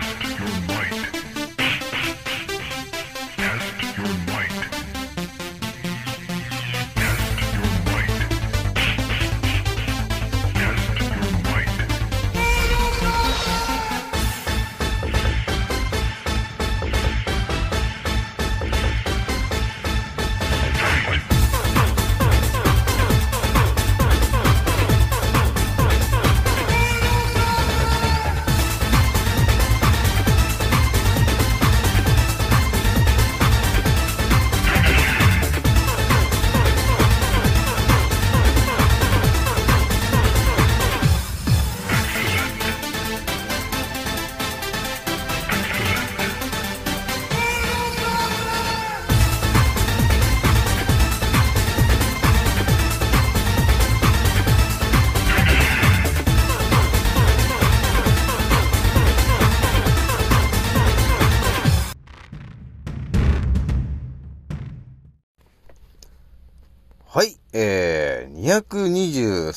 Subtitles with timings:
[0.00, 1.33] Test your might.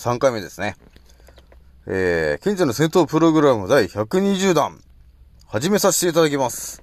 [0.08, 0.78] 3回目ですね。
[1.86, 4.82] えー、賢者の戦闘プログラム第120弾、
[5.48, 6.82] 始めさせていただきます。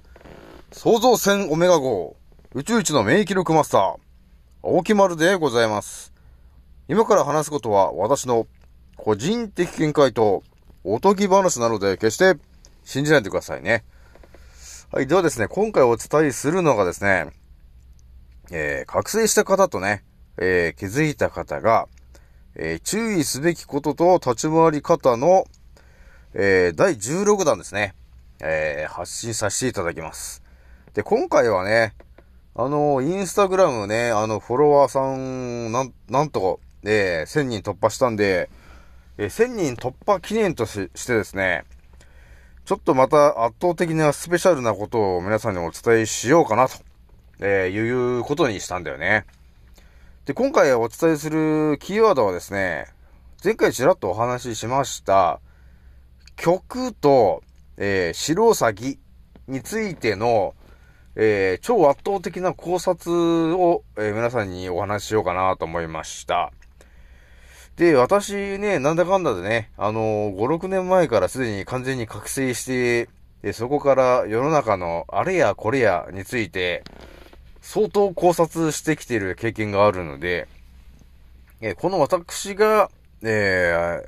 [0.71, 2.17] 創造戦オメガ号、
[2.53, 3.95] 宇宙一の免疫力マスター、
[4.61, 6.13] 青木丸でございます。
[6.87, 8.45] 今から話すことは私の
[8.95, 10.43] 個人的見解と
[10.83, 12.35] おとぎ話なので決して
[12.83, 13.85] 信じないでくださいね。
[14.91, 17.31] はい、ではですね、今回お伝えするのがですね、
[18.51, 20.03] えー、覚醒した方とね、
[20.37, 21.87] えー気づいた方が、
[22.57, 25.45] えー注意すべきことと立ち回り方の、
[26.33, 27.93] えー第16弾ですね、
[28.39, 30.41] えー発信させていただきます。
[30.93, 31.93] で、今回はね、
[32.55, 38.49] あの、インスタグラムね、あの、フォロワーさん、なん、なんと、えー1000人突破したんで、
[39.17, 41.65] えー1000人突破記念とししてですね、
[42.63, 46.77] ちょっとまた圧倒的なスペシャルなことを皆さんにお伝えしようかなと、
[47.39, 49.25] えーいうことにしたんだよね。
[50.25, 52.87] で、今回お伝えするキーワードはですね、
[53.43, 55.39] 前回ちらっとお話ししました、
[56.35, 57.43] 曲と、
[57.77, 58.97] えー、白ウサギ
[59.47, 60.55] についての、
[61.15, 66.51] えー超圧倒的な考察を、えー皆さんにお話ししようかなと思いました。
[67.75, 72.65] で、私ね、なんだかんだでね、あのー5、6年前からすでに完全に覚醒し
[73.43, 76.83] て、そこから世の中のあれやこれやについて、
[77.65, 80.47] 相当考察してきている経験があるので、
[81.61, 82.91] えーこの私が、
[83.23, 83.29] えー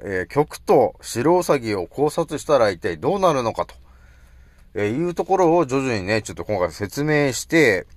[0.04, 3.74] えー曲と白ウサギを考察したら一体どうなるのかと、
[4.76, 7.88] えいうところを徐々にね、ちょっと今回説明して、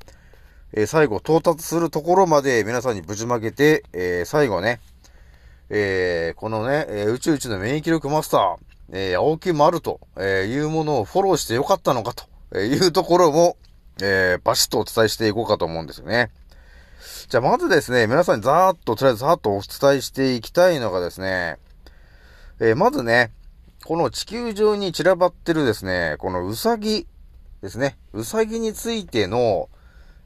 [0.72, 4.80] え最後到達するところまで皆さんにぶちまけて、え最後ね、
[5.68, 8.56] えこのね、え宇宙一の免疫力マスター、
[8.92, 13.58] え青木丸と、えいうものをフォローしてよかったのかと、えいうところも、
[14.02, 16.30] えーバシッとお伝えしていこうかと思うんですよね。
[17.28, 21.58] じゃあまずですね、皆さんにざーっと、とりあえずざーっとお伝えしていきたいのがですね、
[22.58, 23.32] えーまずね、
[23.84, 27.06] この地球上に散らばってるですね、このウサギ
[27.62, 29.68] ですね、ウサギについての、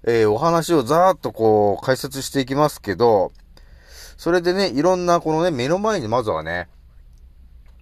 [0.05, 3.33] えーお話をざーっとこう解説していきますけど、
[4.17, 6.69] それでね、いろんなこのね、目の前にまずはね、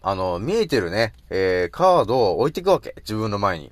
[0.00, 2.94] あの、見えてるね、えーカードを置いていくわけ。
[2.98, 3.70] 自分の前に。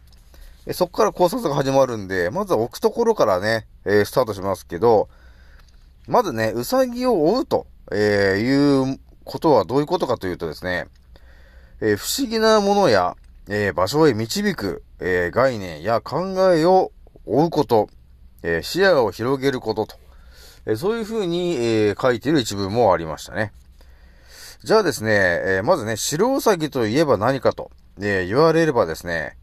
[0.67, 5.09] えそこから考察が始まるんで、まずは置くところからね、えースタートしますけど、
[6.07, 10.87] まずね、うさぎを追うと、えーいうことはどういうことかというとですね、
[11.81, 13.17] えー不思議なものや、
[13.49, 16.93] え場所へ導く、え概念や考えを
[17.25, 17.89] 追うこと、
[18.43, 19.97] え視野を広げることと、
[20.67, 23.53] えそういうふうに、え書いている一文もありましたね。
[24.63, 29.39] じゃあですね、えまずね、白ウサギといえば何かと、え言われればですね、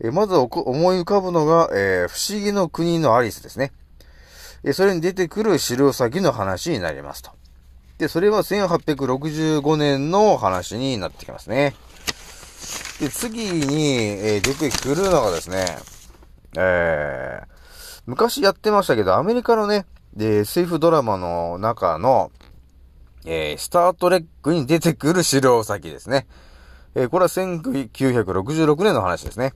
[0.00, 0.50] えーまず思
[0.94, 3.72] い浮かぶのが、えー不思議の国のアリスですね。
[4.64, 7.30] えーそれに出てくる白ウサギの話になりますと。
[7.98, 11.74] で、それは1865年の話になってきますね。
[13.00, 15.64] で、次に、えー出てくるのがですね、
[16.56, 17.52] えー
[18.04, 22.32] 昔やってましたけど、アメリカのね、で、SF ドラマの中の、
[23.24, 26.26] えースタートレックに出てくる白ウサギですね。
[26.96, 29.52] えーこれは1966年の話ですね。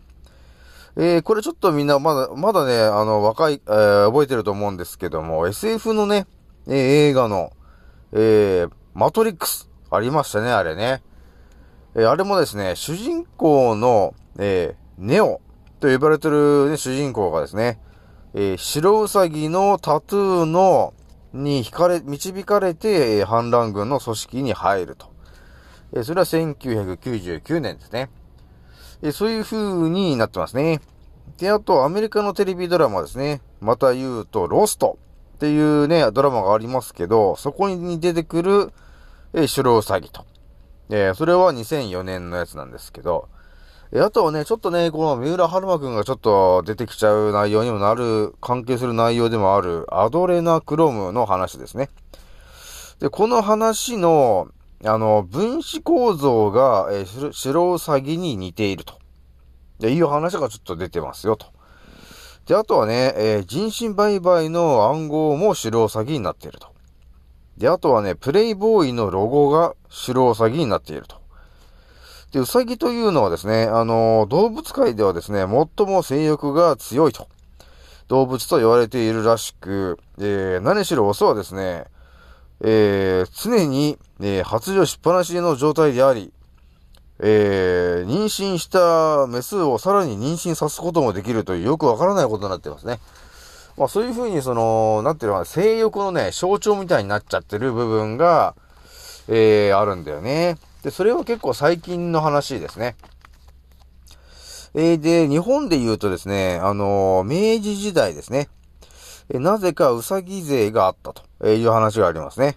[0.98, 6.26] えーこれちょっとみんなまだ、まだね、あの、若い、えー覚えてると思うんですけども、SF のね、
[6.66, 6.74] えー
[7.10, 7.52] 映画の、
[8.12, 11.02] えーマトリックス、ありましたね、あれね。
[11.94, 15.42] えーあれもですね、主人公の、えーネオ
[15.80, 17.78] と呼ばれてる、ね、主人公がですね、
[18.32, 20.94] えー白ウサギのタトゥーの、
[21.34, 25.08] に惹かれ、導かれて、え反乱軍の組織に入ると。
[25.92, 28.08] えーそれは1999年ですね。
[29.02, 30.80] えそういう風になってますね。
[31.38, 33.42] で、あと、アメリカのテレビドラマですね。
[33.60, 34.98] また言うと、ロスト
[35.36, 38.72] っていうね、ドラマがありますけど、そこに出てくる、
[39.34, 40.24] え白ウサギと。
[40.88, 43.28] えそれは2004年のやつなんですけど、
[43.92, 51.90] えあとはね、ちょっとね、この三浦春馬くんがちょっと出てきちゃう内容にもなる、関係する内容でもある、アドレナクロムの話ですね。
[52.98, 54.48] で、この話の、
[54.84, 58.98] あの、分子構造が、えー、白ウサギに似ていると。
[59.78, 61.46] で、いう話がちょっと出てますよと。
[62.46, 66.68] で、あとはね、えー、人身売買の暗号も白ウサギになっていると。
[67.56, 71.16] で、あとはね、プレイボーイのロゴが白ウサギになっていると。
[72.32, 77.28] で、ウサギというのはですね、あの、動物界ではですね、最も性欲が強いと、
[78.08, 81.86] 動物と言われているらしく、えー、何しろオスはですね、
[82.60, 86.32] えー、常に、えー、発情しっぱなしの状態であり、
[87.18, 92.98] えー、妊娠したメスをさらに妊娠さすこともできるというよくわからないことになってますね。
[93.76, 98.54] まあそういうふうにその、なんていうのか、性欲のね、象徴みたいになっちゃってる部分が、
[99.28, 100.56] えー、あるんだよね。
[100.82, 102.96] で、それは結構最近の話ですね。
[104.74, 108.48] えー、で、日本で言うとですね、あのー、明治時代ですね。
[109.28, 112.56] えなぜかうさぎ税があったとえいう話がありますね。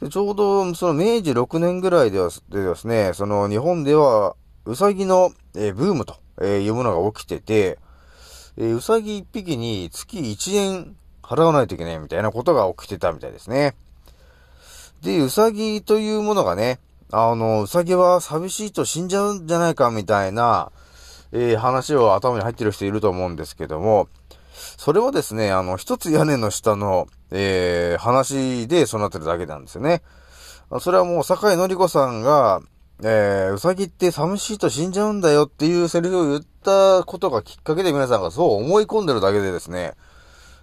[0.00, 4.34] でちょうど、その明治6年ぐらいではでですね、その日本では、
[4.64, 7.78] うさぎの、えブームとえいうものが起きてて、
[8.56, 13.74] えうさぎ1匹に月1円払わないといけないみたいなことが起きてたみたいですね。
[15.02, 16.78] で、うさぎというものがね、
[17.12, 20.72] あの、うさぎは寂しいと死んじゃうんじゃないかみたいな、
[21.32, 24.08] えー、話を頭に入ってる人いると思うんですけども、
[24.76, 30.02] それはですね、あの、一つ屋根の下の、えー、話でそうなってるだけなんですよね。
[30.80, 32.60] それはもう、坂井のり子さんが、
[33.02, 39.94] えー、うさぎって寂しいと死んじゃうんだよっていうセリフを言ったことがきっかけで皆さんがそう思い込んでるだけでですね、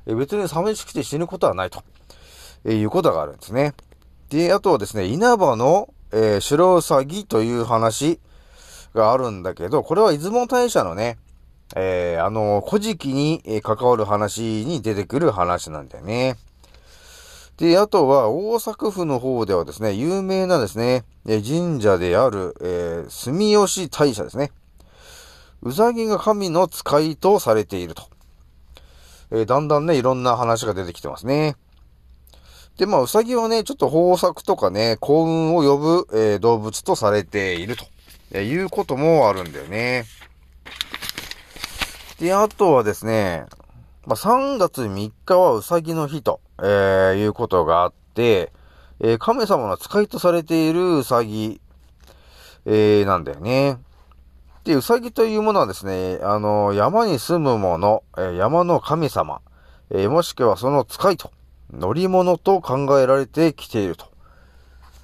[0.06, 1.84] え別に寂しくて死ぬことはないと、
[2.64, 3.74] えいうことがあるんですね。
[4.30, 8.20] で、あとはですね、稲葉の、えー、白うさぎという話
[8.94, 11.18] があるんだけど、これは出雲大社のね、
[11.76, 16.38] えー、あの、古事記に関わる話に出てくる話なんだよね。
[17.58, 24.52] で、あとは大阪府の方ではですね、有名なですね、神社である、えー、住吉大社ですね。
[25.64, 28.04] うさぎが神の使いとされていると。
[29.32, 31.56] えー、だんだんね、いろんな話が出てきてますね。
[32.78, 37.86] で、まあ、うさぎはね、ちょっと豊作とかね、幸運を呼ぶ、えー、動物とされていると、
[38.32, 40.06] え、いうこともあるんだよね。
[42.20, 43.46] で、あとはですね、
[44.06, 48.52] まあ、3月3日はうさぎの日と、えー、いうことがあって、
[49.00, 51.62] えー、神様の使いとされているうさぎ、
[52.66, 53.78] えー、なんだよね。
[54.64, 59.42] で、うさぎというものはですね、あの、山に住むもの、え、山の神様、
[59.92, 61.32] え、もしくはその使いと
[61.72, 64.08] 乗り物と考えられてきていると、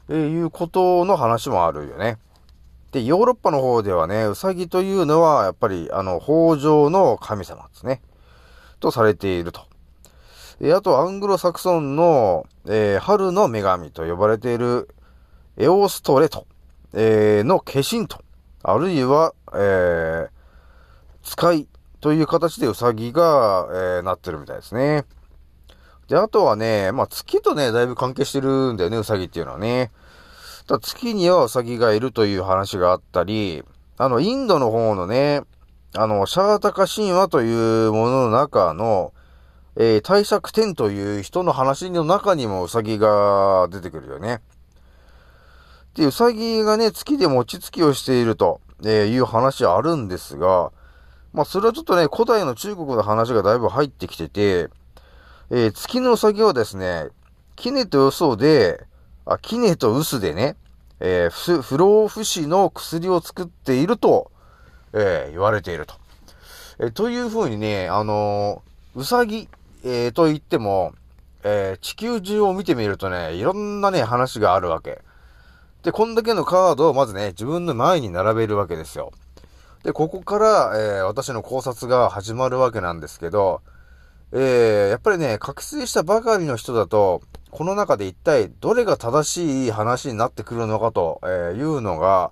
[0.10, 2.18] え、いうことの話もあるよね。
[2.94, 8.04] で、ヨーロッパの方ではね、ウサギというのは、やっぱり、あの、豊穣の神様ですね。
[8.80, 9.62] とされていると。
[10.62, 14.94] え、あと、アングロサクソンの、えー、春の女神と呼ばれている、
[15.58, 16.46] エオストレと、
[16.94, 18.22] えー、の化身と、
[18.62, 20.30] あるいは、えー、
[21.24, 21.68] 使い
[22.00, 25.06] という形でウサギが、えー、なってるみたいですね。
[26.08, 29.92] で、あとはね、まあ、月とね、だいぶ関係してるんだよね、うさぎっていうのはね。
[30.68, 33.64] だ月にはうさぎがいるという話があったり、
[33.98, 35.42] あの、インドの方のね、
[35.96, 39.14] あの、シャータカ神話というものの中の、
[39.76, 44.42] えー、大作天という人の話の中にもうさぎが出てくるよね。
[45.96, 50.72] で、うさぎがね、月で餅つきをしていると、え、いう話あるんですが、
[51.34, 54.70] まあ、それはちょっとね、古代の中国の話がだいぶ入ってきてて、
[55.50, 57.10] えー、月のうさぎはですね、
[57.56, 58.86] キネと嘘で、
[59.26, 60.56] あ、キネとウスでね、
[61.00, 64.32] えー、不老不死の薬を作っていると、
[64.94, 65.96] えー、言われていると。
[66.80, 69.48] えー、というふうにね、あのー、うさぎ、
[69.84, 70.94] えー、と言っても、
[71.44, 75.02] えー、地球中を見てみるとね、いろんなね、話があるわけ。
[75.84, 79.12] で、こんだけのカードをまずね、自分の前に並べるわけですよ。
[79.84, 83.62] で、ここから、えー、私の考察が始まるわけなんですけど、
[84.36, 87.22] えー、やっぱりね、覚醒したばかりの人だと、
[87.52, 91.22] この中で一体どれが正しい話になってくるのかと、
[91.56, 92.32] いうのが、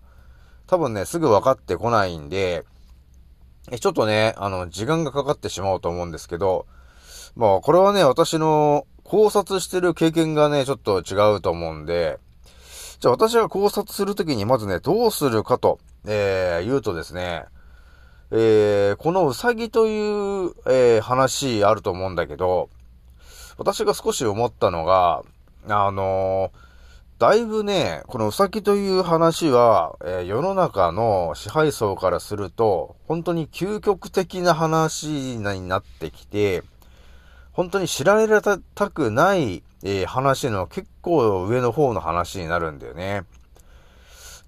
[0.66, 2.66] 多分ね、すぐ分かってこないんで、
[3.80, 6.66] ちょっとね、あの、時間がかかってしまうと思うんですけど、
[7.36, 12.20] まあ、これはね、私の考察してる経験がね、ちょっと違うと思うんで、
[13.00, 17.46] じゃあ私が考察するときにまずね、どうするかとえー、言うとですね、
[18.32, 22.70] えー、このうさぎという、えー、話あると思うんだけど、
[23.58, 25.24] 私が少し思ったのが、
[25.68, 26.72] あのー
[27.22, 36.64] だいぶね、このうさぎという話は、え世の中の支配層からすると、本当に究極的な話になってきて、
[37.52, 38.58] 本当に知られた
[38.90, 43.22] くない、え話の結構上の方の話になるんだよね。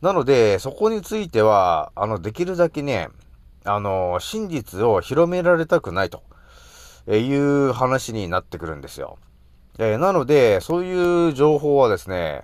[0.02, 3.10] なので、そこについては、あの、できるだけね、
[3.66, 6.24] あの、真実を広められたくないと
[7.08, 9.18] いう話になってくるんですよ。
[9.80, 12.44] えーなので、そういう情報はですね、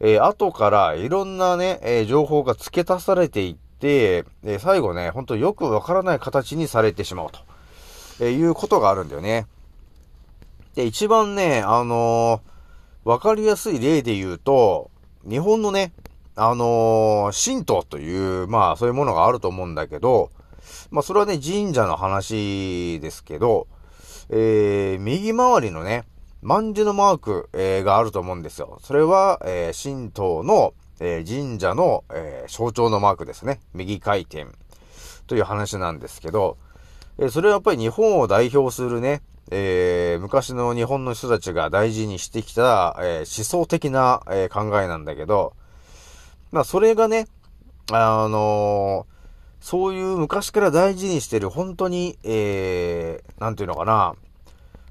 [0.00, 7.40] えー後からいろんなね、えー情報が付け足されていって、え最後ね、ほんとよくわからない形にされてしまうと、
[8.20, 9.46] えいうことがあるんだよね。
[10.74, 12.56] で、一番ね、あのー
[13.06, 14.90] わかりやすい例で言うと、
[15.28, 15.92] 日本のね、
[16.36, 20.30] あのー神道という、まあそういうものがあると思うんだけど、
[20.90, 23.66] まあそれはね、神社の話ですけど、
[24.28, 26.04] えー、右回りのね、
[26.42, 28.78] 万字のマーク、えーがあると思うんですよ。
[28.82, 33.60] それは、えー神道の、えー神社の、えー象徴のマークですね。
[33.72, 34.46] 右回転
[35.26, 36.58] という話なんですけど、
[37.18, 45.54] えーそれはやっぱり日本を代表するね、えー昔の日本の人たちが大事にしてきた、えー思想的な、えー考えなんだけど、
[46.52, 47.26] まあそれがね、
[47.92, 49.16] あのー
[49.58, 54.14] そういう昔から大事にしてる本当に、えー、なんていうのかな、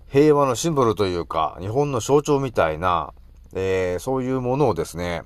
[0.09, 3.13] 平和のシンボルというか、日本の象徴みたいな、
[3.53, 5.23] えー、そういうものをですね、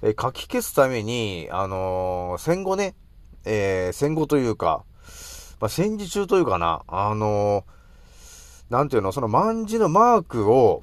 [0.00, 2.94] えー書き消すために、あのー戦後ね、
[3.44, 4.84] えー戦後というか、
[5.60, 10.82] まあ、戦時中というかな、あのーなんていうの、その万字のマークを、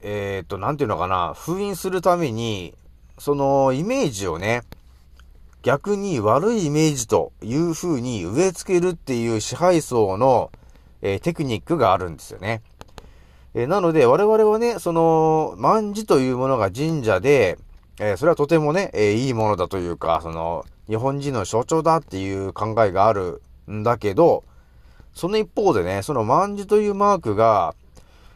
[0.00, 2.74] えっ、と、なんていうのかな、封印するために、
[3.18, 4.62] そのイメージをね、
[5.62, 10.52] 逆に悪いイメージという風に植え付けるっていう支配層の、
[11.02, 12.62] えーテクニックがあるんですよね。
[13.54, 17.58] えーなので、我々はね、その、万字というものが神社で、
[17.98, 24.44] えーそれはとてもね、えいいものだというか、その、日本人の象徴だっていう考えがあるんだけど、
[25.14, 27.74] その一方でね、その万字というマークが、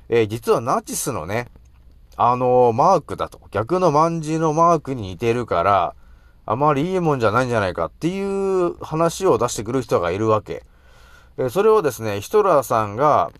[0.08, 1.46] え実はナチスのね、
[2.22, 3.40] あのマークだと。
[3.50, 5.94] 逆の万字のマークに似てるから、
[6.44, 10.66] あまりいいもんじゃないんじゃないかっていう話を出してくる人がいるわけ。
[11.38, 13.30] えそれをですね、ヒトラーさんが、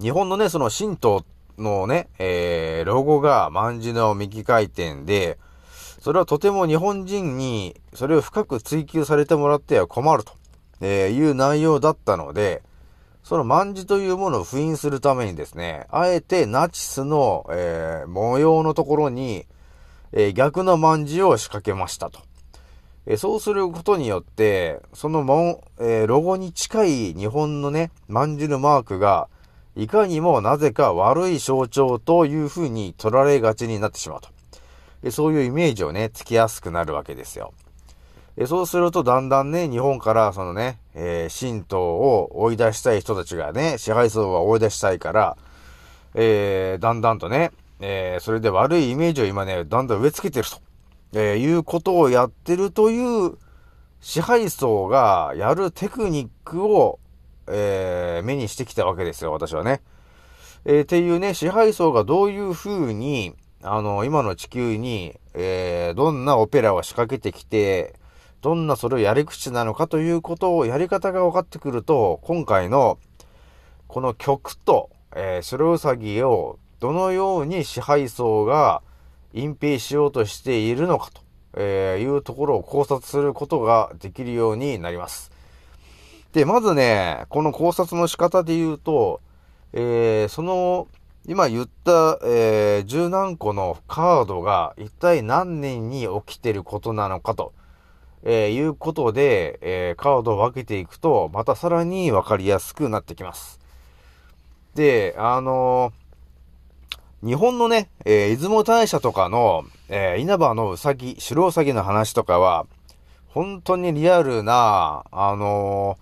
[0.00, 1.24] 日本のね、その神道
[1.58, 5.40] のね、えー、ロゴが万字の右回転で、
[6.00, 10.34] それはとても日本人に、それを深く追求されてもらっては困ると、
[10.80, 12.62] えいう内容だったので、
[13.22, 19.46] その万字というものを封印するためにですね、あえてナチスの、えー模様のところに、
[20.12, 22.20] えー逆の万字を仕掛けましたと。
[23.06, 29.28] えーそうすることによって、そのも、えロゴに近い日本のね、万字のマークが、
[29.76, 35.10] いかにもなぜか悪い象徴という風に取られがちになってしまうと。
[35.10, 37.54] そういうイメージをね、つきやすくなるわけですよ。
[38.36, 45.36] えそうするとだんだんね、日本からそのね、えー神道を追い出したい人たちがね、支配層は追い出したいから、
[46.14, 50.60] えーだんだんとね、えーそれで悪いイメージを今ね、だんだん植え付けてると、
[51.14, 53.36] えいうことをやってるという
[54.00, 56.98] 支配層がやるテクニックを、
[57.48, 59.82] え目にしてきたわけですよ、私はね。
[60.64, 67.94] えっていうね、支配層がどういう風に、あの、今の地球に、えーどんなオペラを仕掛けてきて、
[68.42, 72.98] どんなそれをやり口なのかということを、やり方が分かってくると、今回の、
[73.86, 78.82] この曲と、えー白ウサギを、どのように支配層が
[79.32, 81.20] 隠蔽しようとしているのかと、
[81.56, 85.30] えいうところを考察することができるようになります。
[86.32, 89.20] で、まずね、この考察の仕方で言うと、
[89.72, 90.88] えーその、
[91.28, 97.52] 今言った、えー十何個のカードが一体何年に起きてることなのかと、
[98.24, 103.60] えーいうことで、えーカードを分けていくと、またさらに分かりやすくなってきます。
[104.74, 106.02] で、あのー
[107.26, 112.66] 日本のね、えー出雲大社とかの、えー稲葉のうさぎ、白うさぎの話とかは、
[113.28, 115.98] 本当にリアルな、あの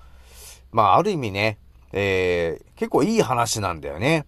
[0.72, 1.58] まあ、ある意味ね、
[1.92, 4.24] え結構いい話なんだよね。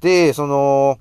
[0.00, 0.98] で、その、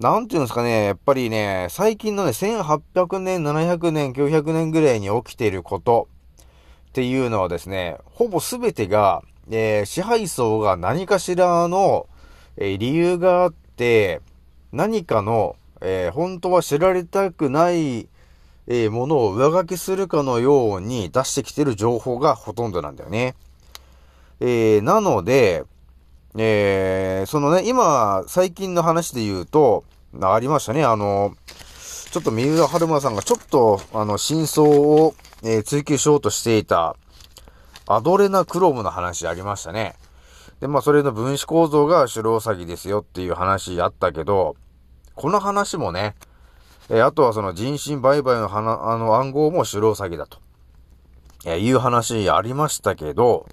[0.00, 6.08] なんていうんですかね、やっぱりね、最近のね、1800年、700年、900年ぐらいに起きていること
[6.88, 12.06] っていうのはですね、ほぼすべてが、えー支配層が何かしらの、
[12.56, 14.22] えー理由があって、
[14.72, 18.08] 何かの、えー本当は知られたくない、
[18.68, 23.34] えものを上書きするかのように出してきてる情報がほとんどなんだよね。
[24.40, 25.64] えーなので、
[26.36, 29.84] えーそのね、今、最近の話で言うと、
[30.20, 31.34] ありましたね、あの、
[32.10, 36.96] ちょっと三浦春馬さんがちょっと、あの、真相を、えー追求しようとしていた、
[37.86, 39.96] アドレナクロムの話ありましたね。
[40.60, 44.54] で、まあ、それの分子構造がシュロウサギですよっていう話あったけど、
[45.16, 46.14] この話もね、
[46.88, 50.38] えーあとはその人身売買の話、あの暗号もシュロウサギだと、
[51.44, 53.46] えーいう話ありましたけど、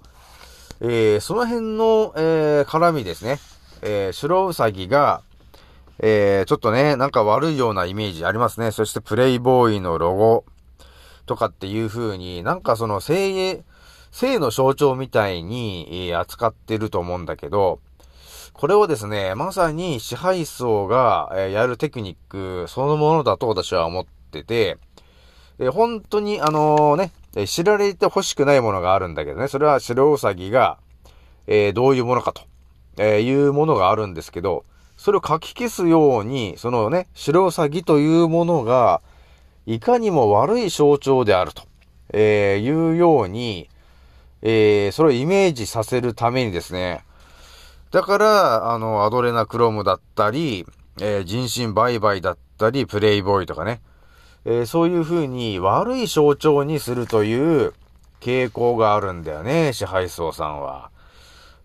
[0.80, 3.40] えーその辺の、えー絡みですね。
[3.82, 5.22] えー、シュロウサギが、
[5.98, 8.70] えーちょっとね、なんか悪いようなイメージありますね。
[8.70, 10.44] そしてプレイボーイのロゴ
[11.26, 13.64] とかっていう風に、なんかその性、
[14.12, 17.80] 性の象徴みたいに、えー扱ってると思うんだけど、
[18.52, 24.78] これをですね、まさに支配層が、えやるテクニックそのものだと私は思ってて、
[25.58, 30.78] え本当にあのね、え知られて欲しくないものがあるんだけどね、それは白ウサギが、
[31.46, 32.42] えーどういうものかと、
[32.96, 34.64] えーいうものがあるんですけど、
[34.96, 39.02] それを書き消すように、そのね、白ウサギというものが、
[39.66, 41.62] いかにも悪い象徴であると、
[42.12, 43.68] えーいうように、
[44.42, 47.04] えーそれをイメージさせるためにですね、
[47.92, 50.66] だから、あの、アドレナクロムだったり、
[51.00, 53.80] えー人身売買だったり、プレイボーイとかね、
[54.50, 57.74] えーそういう風に悪い象徴にするという
[58.18, 60.90] 傾向があるんだよね、支配層さんは。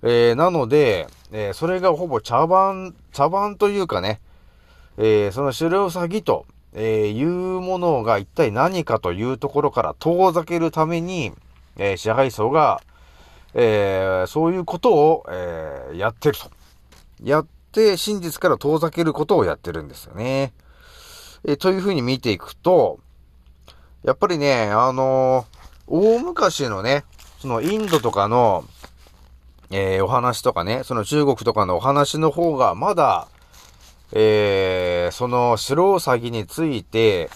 [0.02, 4.20] えーなので、えーそれがほぼ茶番、茶番というかね、
[4.98, 7.30] えーその白ウサギと、えいう
[7.62, 11.32] ものが一体何かというところから遠ざけるために、
[11.78, 12.82] え支配層が、
[13.54, 16.52] えそういうことを、えやってると。
[17.24, 20.52] やって、真実から遠ざけることをやってるんですよね。
[21.46, 23.00] えーというふうに見ていくと、
[24.04, 27.04] やっぱりね、あのー大昔のね、
[27.40, 28.64] そのインドとかの、
[29.70, 33.28] えーお話とかね、その中国とかのお話の方が、まだ、
[34.14, 37.30] えーその白ウサギについて、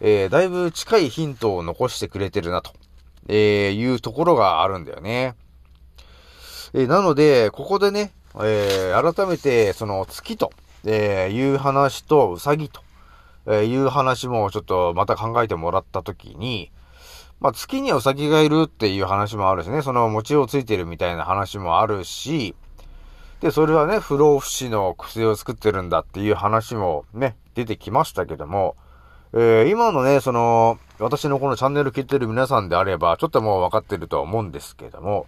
[0.00, 2.72] えだいぶ近いヒントを残してくれてるなと、
[3.28, 5.36] えいうところがあるんだよね。
[6.74, 10.52] えなので、ここでね、え改めて、その月と、
[10.84, 12.80] えいう話とウサギと、
[13.48, 16.70] えーいう話もちょっとまた考えてもらったときに、
[17.40, 22.54] まあ、月にはウサギがいるっていう話もあるしね、その餅をついてるみたいな話もあるし、
[23.40, 28.76] で、それはね、不老不死の薬を作ってるんだっていう話もね、出てきましたけども、
[29.32, 35.26] えー今のね、その、私のこのチャンネル聞いてる皆さんであれば、ちょっともう分かってるとは思うんですけども、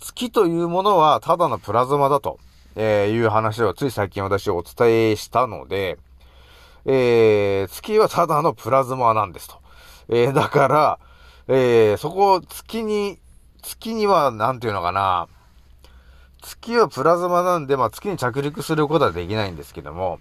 [0.00, 2.38] 月というものはただのプラズマだと、
[2.74, 5.98] えいう話をつい最近私お伝えしたので、
[6.86, 9.60] えー月はただのプラズマなんですと。
[10.08, 10.98] えーだから、
[11.48, 13.18] えーそこ、月に、
[13.62, 15.28] 月には、なんていうのかな、
[16.42, 20.18] 月はプラズマなんで、まあ、月に着陸することはできないんですけども、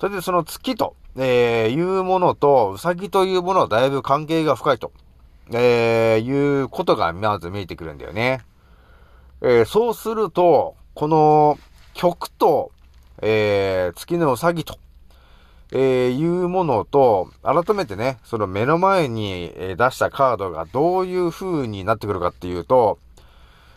[0.00, 4.92] それでその月と、えーいうものと、ウサギというものはだいぶ関係が深いと、
[5.52, 8.40] えーいうことがまず見えてくるんだよね。
[9.40, 11.58] えーそうすると、この
[11.94, 12.72] 曲と、
[13.22, 14.78] えー月のウサギと、
[15.74, 22.98] えーいうものと、改めてね、その目の前に出したカードがどういう風になってくるかっていうと、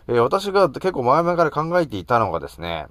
[0.06, 2.86] えー私が結構前々から考えていたのがですね、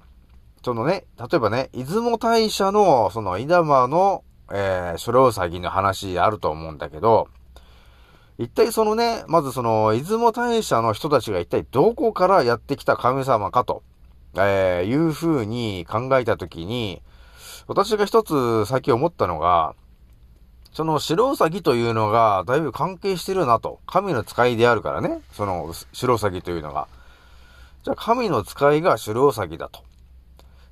[0.64, 7.28] そのね、例えばね、出雲大社の、その、稲間の、えー、白ウサギの話あると思うんだけど、
[8.38, 13.84] 一体そのね、まずその、出雲大社の人たちが一体どこからやってきた神様かと、
[14.34, 17.00] えーいう風に考えたときに、
[17.66, 19.74] 私が一つ先思ったのが、
[20.72, 23.80] その白ウサギというのがだいぶ関係してるなと。
[23.86, 25.22] 神の使いであるからね。
[25.32, 26.86] その白ウサギというのが。
[27.82, 29.80] じゃあ神の使いが白ウサギだと。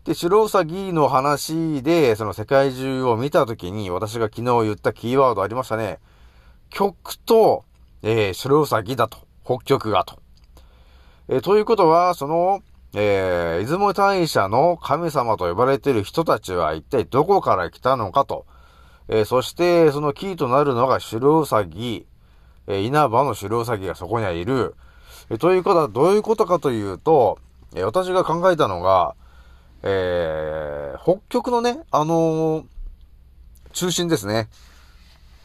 [0.04, 5.98] で、白ウサギの話で、その世界中を見たときに、私が昨日言ったキーワードありましたね。
[6.68, 7.64] 極と、
[8.02, 9.16] えー、白ウサギだと。
[9.44, 10.18] 北極がと。
[11.28, 12.60] えーということは、その、
[12.96, 18.46] えー、出雲大社の神様と呼ばれている人たちは一体どこから来たのかと。
[19.08, 22.06] えーそして、そのキーとなるのが白ウサギ、
[22.66, 24.76] えー稲葉の白ウサギがそこにはいる。
[25.28, 27.38] えーということは、どういうことかというと、
[27.74, 29.16] えー私が考えたのが、
[29.82, 32.64] えー北極のね、あのー
[33.72, 34.48] 中心ですね。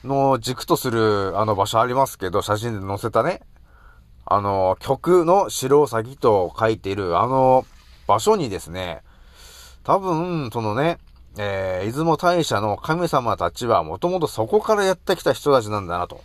[0.04, 3.42] の軸とする、あの場所ありますけど、写真で載せたね。
[4.32, 7.66] あの、曲の白ウサギと書いている、あの
[8.06, 9.02] 場所にですね、
[9.84, 11.00] 多分、そのね、
[11.40, 16.22] えー、出雲大社の神様たちはもともとそこからやってきた人たちなんだなと、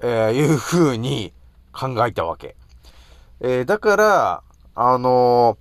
[0.00, 1.32] えー、いう風に
[1.72, 2.54] 考えたわけ。
[3.40, 4.42] えー、だから、
[4.76, 5.58] あの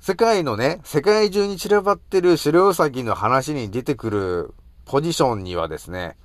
[0.00, 6.16] 世界のね、世界中に散らばってる白ウサギの話に出てくるポジションにはですね、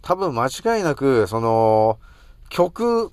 [0.00, 2.00] 多分間違いなく、その、
[2.52, 3.10] 曲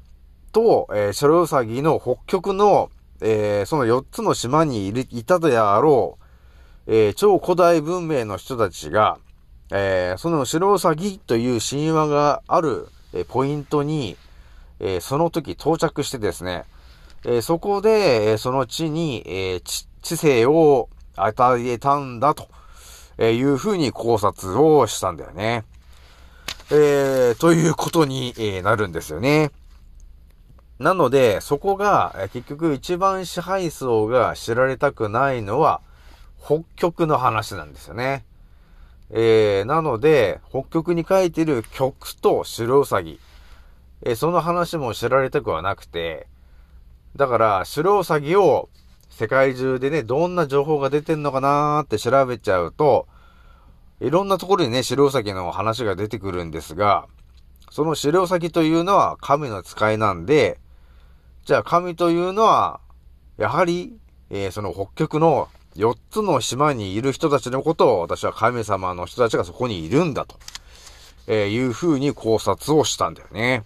[0.52, 6.18] と、えー、白ウサギの北極の、えーその4つの島にいるいたであろ
[6.88, 9.18] う、えー超古代文明の人たちが、
[9.72, 14.18] えーその白ウサギという神話がある、えーポイントに、
[14.82, 16.66] えーその時到着してですね、
[17.26, 22.48] えそこで、えその地に、え知性を与えたんだと、
[23.18, 25.64] えいうふうに考察をしたんだよね。
[26.72, 29.50] えーということに、えなるんですよね。
[30.78, 35.82] なので、そこが、え結局一番支配層が知られたくないのは、
[36.40, 38.24] 北極の話なんですよね。
[39.10, 43.20] えー、なので、北極に書いてる曲と白ウサギ、
[44.04, 46.28] えーその話も知られたくはなくて、
[47.16, 48.70] だから、白ウサギを
[49.10, 53.08] 世界中でね、どんな情報が出てんのかなーって調べちゃうと、
[54.02, 57.08] いろんなところにね、白ウサギの話が出てくるんですが、
[57.70, 60.60] その白ウサギというのは神の使いなんで、
[61.46, 62.80] じゃあ神というのは、
[63.38, 63.98] やはり、
[64.30, 70.38] えーその北極の4つの島にいる人たちのことを私は神様の人たちがそこにいるんだと、
[71.28, 73.64] えーいうふうに考察をしたんだよね。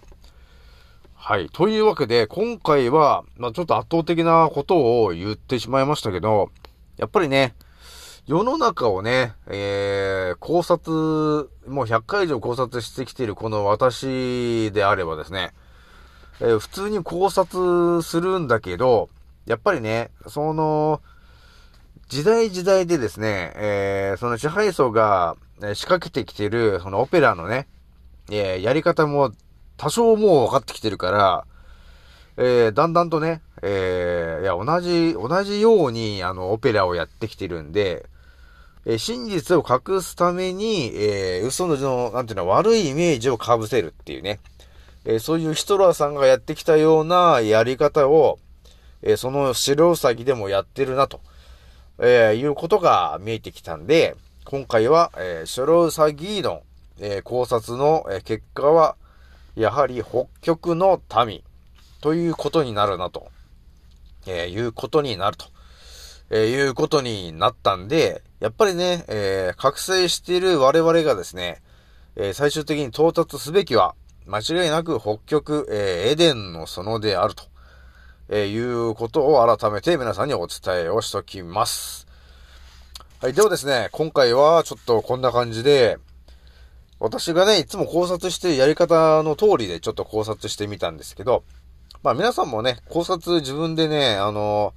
[1.14, 1.48] はい。
[1.48, 6.50] というわけで、今回は、まあちょっと圧倒的なことを言ってしまいましたけど、
[6.96, 7.54] やっぱりね、
[8.26, 10.90] 世の中をね、えー、考察、
[11.66, 15.52] もう100回以上考察してきているこの私であればですね、
[16.40, 19.10] えー普通に考察するんだけど、
[19.44, 21.02] やっぱりね、その、
[22.08, 25.36] 時代時代でですね、えーその支配層が
[25.74, 27.66] 仕掛けてきてる、そのオペラのね、
[28.30, 29.32] えーやり方も
[29.76, 31.44] 多少もう分かってきてるから、
[32.38, 38.06] えーだんだんとね、えーいや、同じ、同じように、あの、オペラをやってきてるんで、
[38.86, 44.40] え真実を隠すために、えー嘘の、なんていうの、悪いイメージを被せるっていうね。
[45.06, 48.38] えーそういうヒトラーさんがやってきたようなやり方を、
[49.02, 51.20] えーその白ウサギでもやってるなと、
[51.98, 56.62] えーいうことが見えてきたんで、今回は、えー白ウサギの、
[57.00, 58.96] え考察の、え結果は、
[59.56, 61.42] やはり北極の民
[62.02, 63.28] ということになるなと、
[64.26, 65.46] えいうことになると、
[66.30, 71.62] えーいうことになったんで、やっぱりね、えー覚醒している我々がですね、
[72.16, 73.94] えー最終的に到達すべきは、
[74.26, 77.44] 間違いなく北極、えーエデンの園であると、
[78.28, 78.58] えーい
[78.90, 82.06] うことを改めて皆さんにお伝えをしときます。
[83.20, 85.98] はい、ではですね、今回はちょっとこんな感じで、
[87.00, 91.44] 私がね、いつも考察してるやり方の通りでちょっと考察してみたんですけど、
[92.02, 94.74] まあ皆さんもね、考察自分でね、あの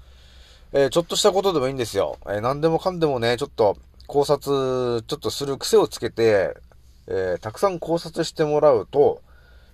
[0.73, 2.17] えーちょっとしたことでもいいんですよ。
[2.25, 3.77] えー何でもかんでもね、ちょっと
[4.07, 6.55] 考察、ちょっとする癖をつけて、
[7.07, 9.21] えーたくさん考察してもらうと、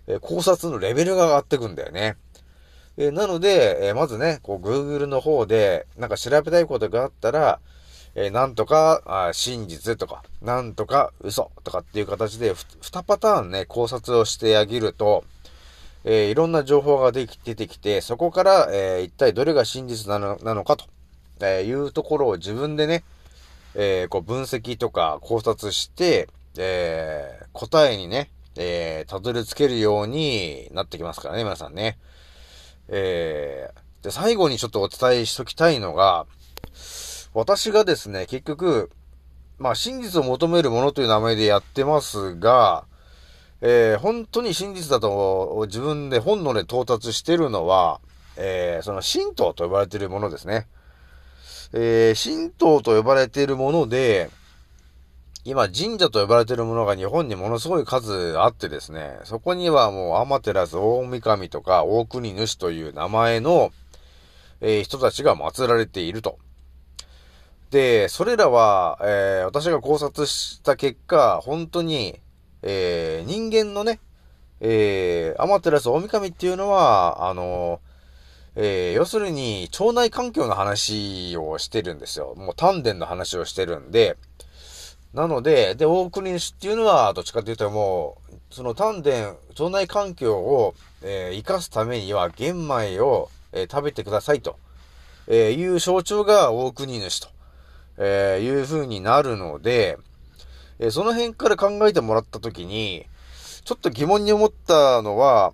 [0.08, 2.18] え考察のレベルが上がってくんだよね。
[2.98, 7.60] えなので、えまずね、こう、Google の方で、なんか調べたいことがあったら、
[8.16, 15.24] えーなんとか、あ真実とか、なんとか嘘とかっていう形で、ふ2パターンね、考察をしてあげると、
[16.04, 20.86] えーいろんな情報ができ出てきて、そこから、えー一体どれが真実なのなのかと、
[21.42, 23.04] えいうところを自分でね、
[23.76, 31.98] えこう分析とか考察して、え答えにね、えたどり着けるようになってきますからね、皆さんね。
[32.90, 33.72] え
[34.04, 36.26] で、最後にちょっとお伝えしときたいのが、
[37.34, 38.92] 私がですね、結局、
[39.58, 42.86] まあ、真実を求めるものという名前でやってますが、
[43.66, 48.02] えー本当に真実だと自分で本能で到達してるのは、
[48.36, 50.68] えーその神道と呼ばれているものですね。
[51.72, 54.30] えー神道と呼ばれているもので、
[55.46, 63.72] 今神社と呼ばれているものが日本にものすごい数あってですね、そこにはもうアマテラス大神とか大国主という名前の、
[64.60, 66.38] えー人たちが祀られていると。
[67.72, 72.20] で、それらは、えー私が考察した結果、本当に、
[72.64, 74.00] えー人間のね、
[74.62, 77.80] えーアマテラス大神っていうのは、あの
[78.56, 82.34] えー要するに、腸内環境の話をしてるんですよ。
[82.38, 84.16] もう丹田の話をしてるんで、
[85.14, 89.10] なので、で、大国主っていうのは、どっちかというともう、その丹田、
[89.50, 94.56] 腸内環境を、えー生かすためには、玄米を、えー食べてくださいと、
[95.28, 97.28] えーいう象徴が大国主と、
[97.98, 99.98] えーいう風になるので、
[100.80, 103.06] えその辺から考えてもらったときに、
[103.64, 105.54] ちょっと疑問に思ったのは、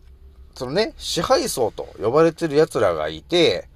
[0.55, 3.67] そのね、支配層と呼ばれてる奴らがいて、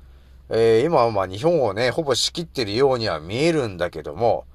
[0.49, 4.45] えー今はまあ日本をね、ほぼ仕切ってるようには見えるんだけども、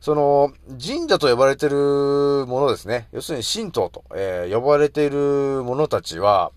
[0.00, 3.08] その、神社と呼ばれてるものですね。
[3.12, 6.52] 要するに神道と、えー呼ばれている者たちは、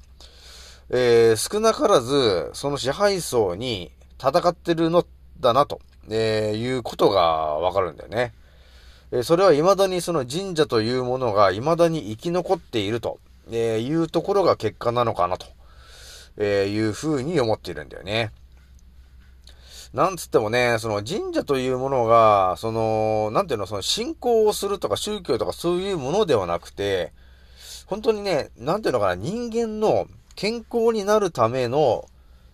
[0.90, 5.06] えー少なからず、その支配層に戦ってるの
[5.40, 8.34] だなと、えーいうことがわかるんだよね。
[9.24, 13.20] それは未だにその神社というものが未だに生き残っていると、
[13.50, 18.32] いうところが結果なのかなと、いうふうに思っているんだよね。
[19.94, 27.12] なんつってもね、その神社というものが、その、なんていうの、その信仰をするとか宗教とかそういうものではなくて、
[27.88, 32.06] 本当にね、なんていうのかな、人間の健康になるための、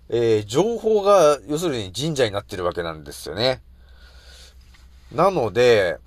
[0.10, 3.62] えー情報が、要するに神社になってるわけなんですよね。
[5.14, 6.00] なので、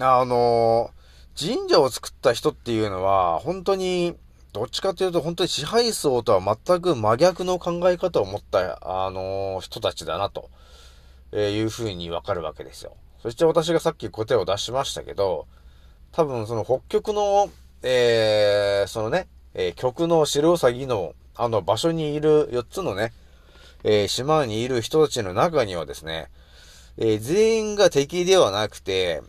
[0.00, 0.90] あの
[1.38, 4.16] 神社を作った人っていうのは、本当に、
[4.52, 10.48] どっちかというと、本当に支配層とは全く真逆の考え方を持った、あの人たちだなと、
[11.32, 12.94] えいうふうにわかるわけですよ。
[13.20, 15.48] そして私がさっき答えを出しましたけど、
[16.12, 17.50] 多分その北極の、
[17.82, 23.12] えー、そのね、えー極の白ウサギの、あの場所にいる4つのね、
[23.82, 26.28] えー島にいる人たちの中にはですね、
[26.96, 29.20] え全員が敵ではなくて、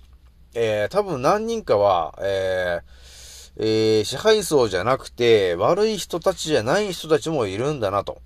[0.56, 8.22] えー多分何人かは、えーえー支配層じゃなくて、悪い人たちじゃない人たちもいるんだなと。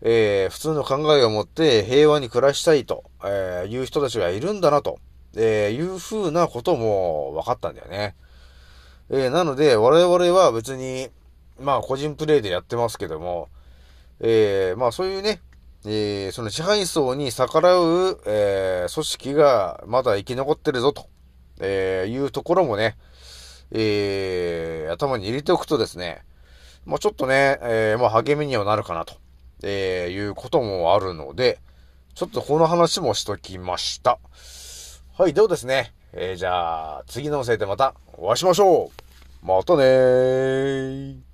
[0.00, 4.98] えー普通の考えを持って平和に暮らしたいと、えーいう人たちがいるんだなと、
[5.36, 8.14] えーいう風なことも分かったんだよね。
[9.10, 11.10] えーなので、我々は別に、
[11.60, 13.48] まあ個人プレイでやってますけども、
[14.20, 15.40] えーまあそういうね、
[15.84, 21.06] えーその支配層に逆らう、えー組織がまだ生き残ってるぞと、
[21.60, 22.96] えーいうところもね、
[23.70, 26.22] えー頭に入れておくとですね、
[26.84, 29.14] まあちょっとね、えーまあ励みにはなるかなと、
[29.62, 31.58] えーいうこともあるので、
[32.14, 34.18] ちょっとこの話もしときました。
[35.16, 38.90] はい、ではですね、えーじゃあ次のせいでまたお会いしましょ
[39.42, 41.33] うまたねー